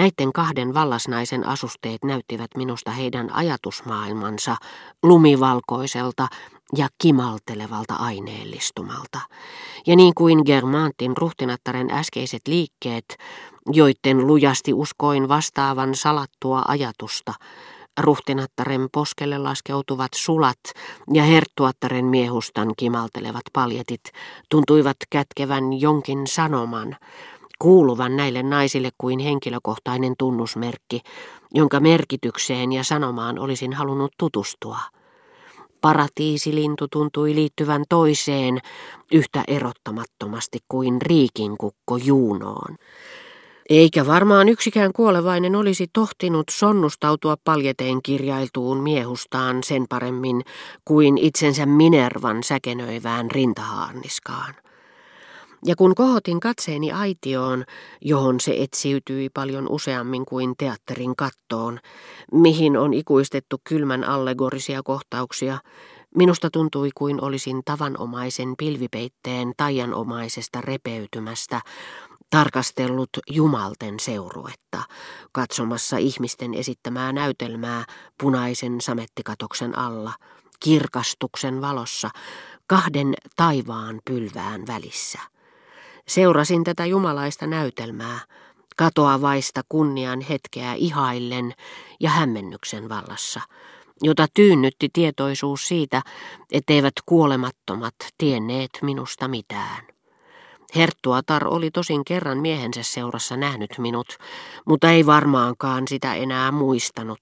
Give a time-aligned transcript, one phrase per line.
[0.00, 4.56] Näiden kahden vallasnaisen asusteet näyttivät minusta heidän ajatusmaailmansa
[5.02, 6.28] lumivalkoiselta
[6.76, 9.20] ja kimaltelevalta aineellistumalta.
[9.86, 13.16] Ja niin kuin Germantin ruhtinattaren äskeiset liikkeet,
[13.66, 17.34] joiden lujasti uskoin vastaavan salattua ajatusta,
[18.00, 20.60] ruhtinattaren poskelle laskeutuvat sulat
[21.12, 24.12] ja herttuattaren miehustan kimaltelevat paljetit
[24.48, 26.96] tuntuivat kätkevän jonkin sanoman,
[27.60, 31.00] kuuluvan näille naisille kuin henkilökohtainen tunnusmerkki,
[31.54, 34.78] jonka merkitykseen ja sanomaan olisin halunnut tutustua.
[35.80, 38.58] Paratiisilintu tuntui liittyvän toiseen
[39.12, 42.76] yhtä erottamattomasti kuin riikinkukko Juunoon.
[43.70, 50.42] Eikä varmaan yksikään kuolevainen olisi tohtinut sonnustautua paljeteen kirjailtuun miehustaan sen paremmin
[50.84, 54.54] kuin itsensä Minervan säkenöivään rintahaarniskaan.
[55.66, 57.64] Ja kun kohotin katseeni aitioon,
[58.00, 61.78] johon se etsiytyi paljon useammin kuin teatterin kattoon,
[62.32, 65.58] mihin on ikuistettu kylmän allegorisia kohtauksia,
[66.14, 71.60] minusta tuntui kuin olisin tavanomaisen pilvipeitteen taianomaisesta repeytymästä
[72.30, 74.82] tarkastellut jumalten seuruetta,
[75.32, 77.84] katsomassa ihmisten esittämää näytelmää
[78.20, 80.12] punaisen samettikatoksen alla,
[80.60, 82.10] kirkastuksen valossa,
[82.66, 85.18] kahden taivaan pylvään välissä.
[86.08, 88.18] Seurasin tätä jumalaista näytelmää,
[88.76, 91.54] katoavaista kunnian hetkeä ihaillen
[92.00, 93.40] ja hämmennyksen vallassa,
[94.02, 96.02] jota tyynnytti tietoisuus siitä,
[96.52, 99.86] etteivät kuolemattomat tienneet minusta mitään.
[100.76, 104.16] Herttuatar oli tosin kerran miehensä seurassa nähnyt minut,
[104.66, 107.20] mutta ei varmaankaan sitä enää muistanut.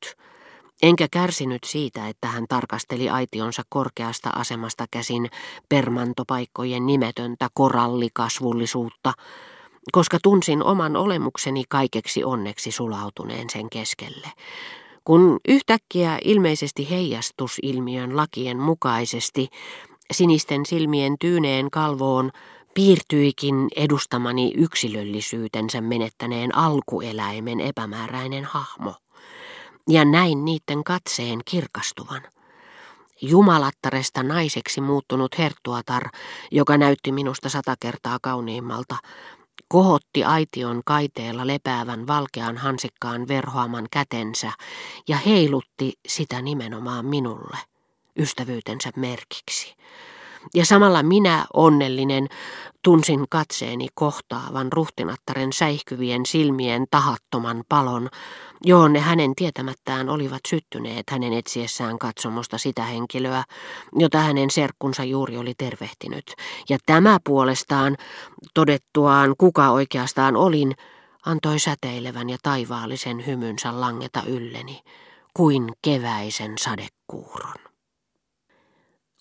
[0.83, 5.31] Enkä kärsinyt siitä, että hän tarkasteli aitionsa korkeasta asemasta käsin
[5.69, 9.13] permantopaikkojen nimetöntä korallikasvullisuutta,
[9.93, 14.29] koska tunsin oman olemukseni kaikeksi onneksi sulautuneen sen keskelle.
[15.05, 19.49] Kun yhtäkkiä ilmeisesti heijastusilmiön lakien mukaisesti
[20.13, 22.31] sinisten silmien tyyneen kalvoon
[22.75, 28.95] piirtyikin edustamani yksilöllisyytensä menettäneen alkueläimen epämääräinen hahmo.
[29.89, 32.23] Ja näin niiden katseen kirkastuvan.
[33.23, 36.03] Jumalattaresta naiseksi muuttunut herttuatar,
[36.51, 38.97] joka näytti minusta sata kertaa kauniimmalta,
[39.69, 44.53] kohotti aition kaiteella lepäävän valkean hansikkaan verhoaman kätensä
[45.09, 47.59] ja heilutti sitä nimenomaan minulle,
[48.19, 49.75] ystävyytensä merkiksi.
[50.55, 52.29] Ja samalla minä, onnellinen,
[52.83, 58.09] tunsin katseeni kohtaavan ruhtinattaren säihkyvien silmien tahattoman palon,
[58.65, 63.45] johon ne hänen tietämättään olivat syttyneet hänen etsiessään katsomusta sitä henkilöä,
[63.93, 66.35] jota hänen serkkunsa juuri oli tervehtinyt.
[66.69, 67.97] Ja tämä puolestaan,
[68.55, 70.75] todettuaan kuka oikeastaan olin,
[71.27, 74.81] antoi säteilevän ja taivaallisen hymynsä langeta ylleni,
[75.35, 77.69] kuin keväisen sadekuuron.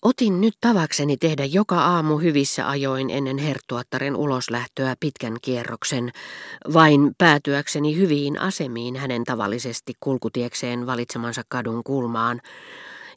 [0.02, 6.10] Otin nyt tavakseni tehdä joka aamu hyvissä ajoin ennen herttuattaren uloslähtöä pitkän kierroksen,
[6.72, 12.40] vain päätyäkseni hyviin asemiin hänen tavallisesti kulkutiekseen valitsemansa kadun kulmaan,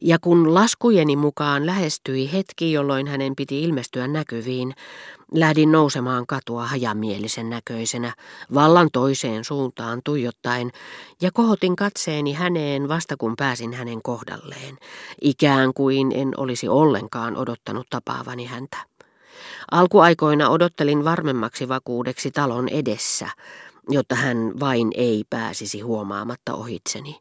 [0.01, 4.73] ja kun laskujeni mukaan lähestyi hetki, jolloin hänen piti ilmestyä näkyviin,
[5.33, 8.13] lähdin nousemaan katua hajamielisen näköisenä,
[8.53, 10.71] vallan toiseen suuntaan tuijottaen,
[11.21, 14.77] ja kohotin katseeni häneen vasta kun pääsin hänen kohdalleen,
[15.21, 18.77] ikään kuin en olisi ollenkaan odottanut tapaavani häntä.
[19.71, 23.27] Alkuaikoina odottelin varmemmaksi vakuudeksi talon edessä,
[23.89, 27.19] jotta hän vain ei pääsisi huomaamatta ohitseni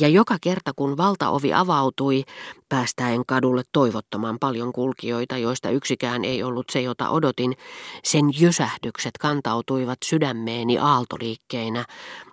[0.00, 2.24] ja joka kerta kun valtaovi avautui,
[2.68, 7.54] päästäen kadulle toivottoman paljon kulkijoita, joista yksikään ei ollut se, jota odotin,
[8.04, 11.84] sen jysähdykset kantautuivat sydämeeni aaltoliikkeinä,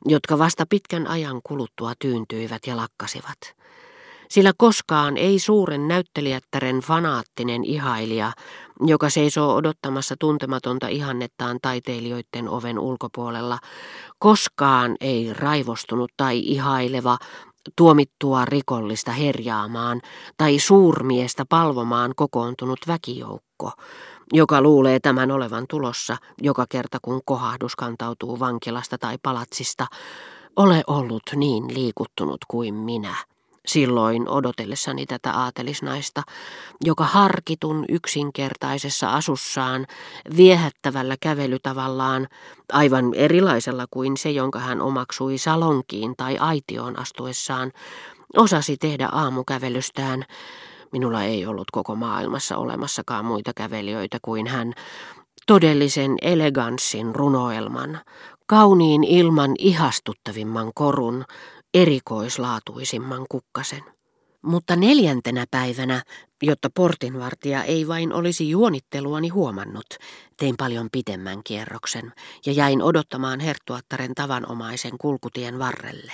[0.05, 3.64] jotka vasta pitkän ajan kuluttua tyyntyivät ja lakkasivat.
[4.35, 8.31] Sillä koskaan ei suuren näyttelijättären fanaattinen ihailija,
[8.85, 13.59] joka seisoo odottamassa tuntematonta ihannettaan taiteilijoiden oven ulkopuolella,
[14.19, 17.17] koskaan ei raivostunut tai ihaileva
[17.75, 20.01] tuomittua rikollista herjaamaan
[20.37, 23.71] tai suurmiestä palvomaan kokoontunut väkijoukko,
[24.33, 29.87] joka luulee tämän olevan tulossa joka kerta kun kohahdus kantautuu vankilasta tai palatsista,
[30.55, 33.15] ole ollut niin liikuttunut kuin minä
[33.65, 36.21] silloin odotellessani tätä aatelisnaista,
[36.83, 39.85] joka harkitun yksinkertaisessa asussaan,
[40.37, 42.27] viehättävällä kävelytavallaan,
[42.73, 47.71] aivan erilaisella kuin se, jonka hän omaksui salonkiin tai aitioon astuessaan,
[48.37, 50.25] osasi tehdä aamukävelystään,
[50.91, 54.73] Minulla ei ollut koko maailmassa olemassakaan muita kävelijöitä kuin hän,
[55.47, 57.99] todellisen eleganssin runoelman,
[58.47, 61.25] Kauniin ilman ihastuttavimman korun,
[61.75, 63.83] erikoislaatuisimman kukkasen.
[64.41, 66.03] Mutta neljäntenä päivänä,
[66.43, 69.85] jotta portinvartija ei vain olisi juonitteluani huomannut,
[70.37, 72.13] tein paljon pitemmän kierroksen
[72.45, 76.13] ja jäin odottamaan herttuattaren tavanomaisen kulkutien varrelle.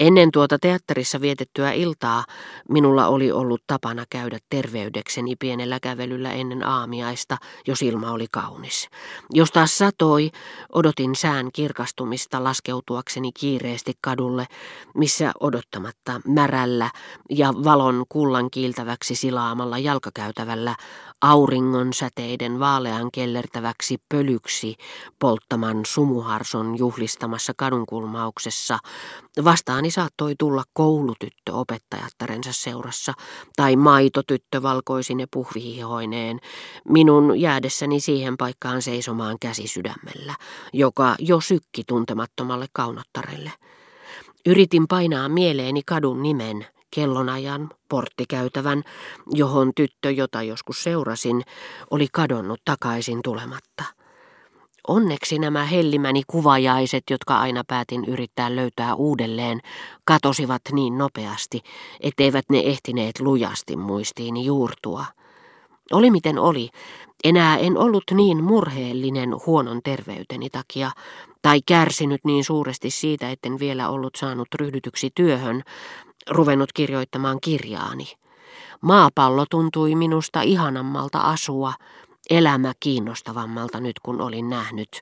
[0.00, 2.24] Ennen tuota teatterissa vietettyä iltaa
[2.68, 7.36] minulla oli ollut tapana käydä terveydekseni pienellä kävelyllä ennen aamiaista,
[7.66, 8.88] jos ilma oli kaunis.
[9.30, 10.30] Jos taas satoi,
[10.72, 14.46] odotin sään kirkastumista laskeutuakseni kiireesti kadulle,
[14.94, 16.90] missä odottamatta märällä
[17.30, 20.74] ja valon kullan kiiltäväksi silaamalla jalkakäytävällä
[21.22, 24.76] auringon säteiden vaalean kellertäväksi pölyksi
[25.18, 28.78] polttaman sumuharson juhlistamassa kadunkulmauksessa
[29.82, 33.12] vastaani saattoi tulla koulutyttö opettajattarensa seurassa
[33.56, 36.40] tai maitotyttö valkoisine puhvihihoineen,
[36.88, 40.34] minun jäädessäni siihen paikkaan seisomaan käsi sydämellä,
[40.72, 43.52] joka jo sykki tuntemattomalle kaunottarelle.
[44.46, 48.82] Yritin painaa mieleeni kadun nimen, kellonajan, porttikäytävän,
[49.30, 51.42] johon tyttö, jota joskus seurasin,
[51.90, 54.01] oli kadonnut takaisin tulematta.
[54.88, 59.60] Onneksi nämä hellimäni kuvajaiset, jotka aina päätin yrittää löytää uudelleen,
[60.04, 61.60] katosivat niin nopeasti,
[62.00, 65.04] etteivät ne ehtineet lujasti muistiini juurtua.
[65.92, 66.68] Oli miten oli,
[67.24, 70.90] enää en ollut niin murheellinen huonon terveyteni takia,
[71.42, 75.62] tai kärsinyt niin suuresti siitä, etten vielä ollut saanut ryhdytyksi työhön,
[76.30, 78.06] ruvennut kirjoittamaan kirjaani.
[78.80, 81.72] Maapallo tuntui minusta ihanammalta asua,
[82.30, 85.00] elämä kiinnostavammalta nyt kun olin nähnyt,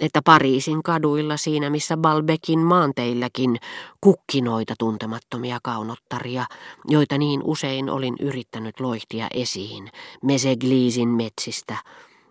[0.00, 3.56] että Pariisin kaduilla siinä missä Balbekin maanteilläkin
[4.00, 6.44] kukkinoita tuntemattomia kaunottaria,
[6.88, 9.90] joita niin usein olin yrittänyt loihtia esiin
[10.22, 11.76] Mesegliisin metsistä,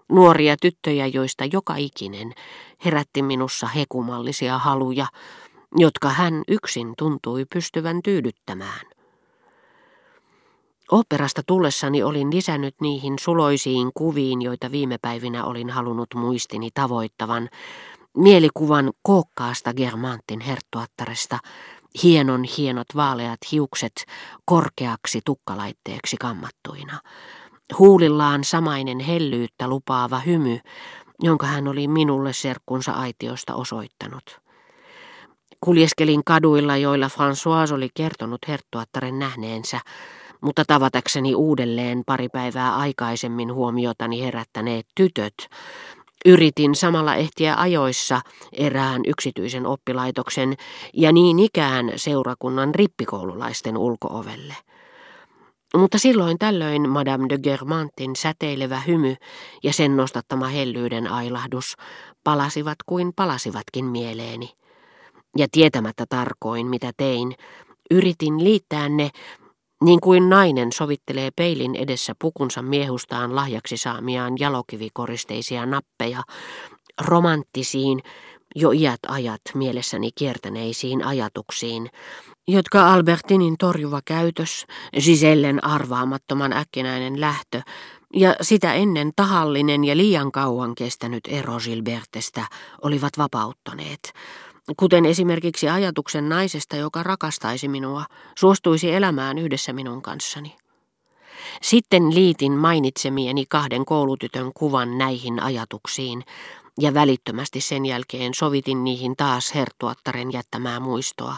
[0.10, 2.34] nuoria tyttöjä, joista joka ikinen
[2.86, 5.08] herätti minussa hekumallisia haluja,
[5.78, 8.95] jotka hän yksin tuntui pystyvän tyydyttämään.
[10.92, 17.50] Operasta tullessani olin lisännyt niihin suloisiin kuviin, joita viime päivinä olin halunnut muistini tavoittavan,
[18.18, 21.40] mielikuvan kookkaasta Germantin herttuattaresta,
[22.04, 24.06] hienon hienot vaaleat hiukset
[24.46, 27.00] korkeaksi tukkalaitteeksi kammattuina,
[27.80, 30.60] huulillaan samainen hellyyttä lupaava hymy,
[31.20, 34.40] jonka hän oli minulle serkkunsa aitiosta osoittanut.
[35.62, 39.80] Kuljeskelin kaduilla, joilla François oli kertonut herttuattaren nähneensä,
[40.46, 45.34] mutta tavatakseni uudelleen pari päivää aikaisemmin huomiotani herättäneet tytöt,
[46.26, 48.22] yritin samalla ehtiä ajoissa
[48.52, 50.54] erään yksityisen oppilaitoksen
[50.94, 54.56] ja niin ikään seurakunnan rippikoululaisten ulkoovelle.
[55.78, 59.16] Mutta silloin tällöin Madame de Germantin säteilevä hymy
[59.64, 61.76] ja sen nostattama hellyyden ailahdus
[62.24, 64.50] palasivat kuin palasivatkin mieleeni
[65.38, 67.36] ja tietämättä tarkoin, mitä tein,
[67.92, 69.10] yritin liittää ne,
[69.84, 76.24] niin kuin nainen sovittelee peilin edessä pukunsa miehustaan lahjaksi saamiaan jalokivikoristeisia nappeja,
[77.02, 78.00] romanttisiin,
[78.56, 81.90] jo iät ajat mielessäni kiertäneisiin ajatuksiin,
[82.48, 84.66] jotka Albertinin torjuva käytös,
[85.06, 87.62] Gisellen arvaamattoman äkkinäinen lähtö
[88.14, 92.46] ja sitä ennen tahallinen ja liian kauan kestänyt ero Gilbertestä
[92.82, 94.14] olivat vapauttaneet
[94.78, 98.06] kuten esimerkiksi ajatuksen naisesta, joka rakastaisi minua,
[98.38, 100.56] suostuisi elämään yhdessä minun kanssani.
[101.62, 106.24] Sitten liitin mainitsemieni kahden koulutytön kuvan näihin ajatuksiin,
[106.80, 111.36] ja välittömästi sen jälkeen sovitin niihin taas hertuattaren jättämää muistoa.